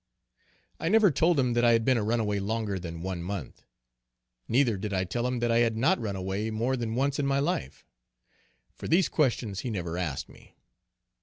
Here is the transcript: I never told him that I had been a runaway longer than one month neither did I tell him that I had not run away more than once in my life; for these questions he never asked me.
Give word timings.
I 0.79 0.89
never 0.89 1.11
told 1.11 1.39
him 1.39 1.53
that 1.53 1.63
I 1.63 1.73
had 1.73 1.85
been 1.85 1.95
a 1.99 2.01
runaway 2.01 2.39
longer 2.39 2.79
than 2.79 3.03
one 3.03 3.21
month 3.21 3.61
neither 4.47 4.75
did 4.75 4.91
I 4.93 5.03
tell 5.03 5.27
him 5.27 5.37
that 5.41 5.51
I 5.51 5.59
had 5.59 5.77
not 5.77 5.99
run 6.01 6.15
away 6.15 6.49
more 6.49 6.75
than 6.75 6.95
once 6.95 7.19
in 7.19 7.27
my 7.27 7.37
life; 7.37 7.85
for 8.73 8.87
these 8.87 9.07
questions 9.09 9.59
he 9.59 9.69
never 9.69 9.99
asked 9.99 10.27
me. 10.27 10.55